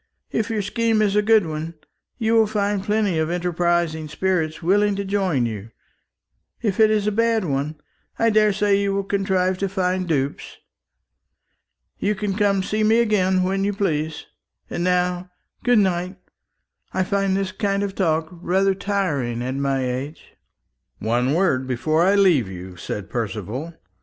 If 0.31 0.49
your 0.49 0.63
scheme 0.63 0.99
is 1.03 1.15
a 1.15 1.21
good 1.21 1.45
one, 1.45 1.75
you 2.17 2.33
will 2.33 2.47
find 2.47 2.83
plenty 2.83 3.19
of 3.19 3.29
enterprising 3.29 4.07
spirits 4.07 4.63
willing 4.63 4.95
to 4.95 5.05
join 5.05 5.45
you; 5.45 5.69
if 6.59 6.79
it 6.79 6.89
is 6.89 7.05
a 7.05 7.11
bad 7.11 7.45
one, 7.45 7.79
I 8.17 8.31
daresay 8.31 8.79
you 8.81 8.95
will 8.95 9.03
contrive 9.03 9.59
to 9.59 9.69
find 9.69 10.07
dupes. 10.07 10.57
You 11.99 12.15
can 12.15 12.33
come 12.35 12.55
and 12.55 12.65
see 12.65 12.83
me 12.83 12.97
again 12.97 13.43
when 13.43 13.63
you 13.63 13.73
please. 13.73 14.25
And 14.71 14.83
now 14.83 15.29
good 15.63 15.77
night. 15.77 16.17
I 16.95 17.03
find 17.03 17.37
this 17.37 17.51
kind 17.51 17.83
of 17.83 17.93
talk 17.93 18.27
rather 18.31 18.73
tiring 18.73 19.43
at 19.43 19.53
my 19.53 19.85
age." 19.85 20.33
"One 20.97 21.35
word 21.35 21.67
before 21.67 22.01
I 22.01 22.15
leave 22.15 22.49
you," 22.49 22.75
said 22.75 23.07
Percival. 23.07 23.75